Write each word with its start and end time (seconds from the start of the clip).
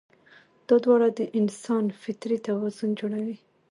دا 0.67 0.75
دواړه 0.85 1.09
د 1.19 1.21
انسان 1.39 1.85
فطري 2.01 2.37
توازن 2.47 2.89
جوړوي. 2.99 3.37